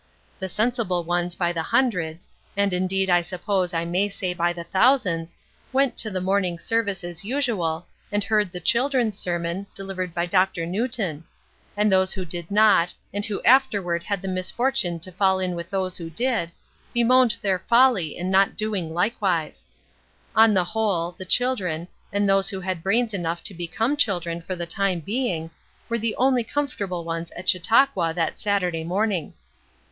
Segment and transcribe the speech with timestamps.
[0.39, 4.63] The sensible ones by the hundreds, and indeed I suppose I may say by the
[4.63, 5.37] thousands,
[5.71, 10.65] went to the morning service, as usual, and heard the children's sermon, delivered by Dr.
[10.65, 11.23] Newton;
[11.77, 15.69] and those who did not, and who afterward had the misfortune to fall in with
[15.69, 16.49] those who did,
[16.95, 19.67] bemoaned their folly in not doing likewise.
[20.35, 24.55] On the whole, the children, and those who had brains enough to become children for
[24.55, 25.51] the time being,
[25.89, 29.35] were the only comfortable ones at Chautauqua that Saturday morning.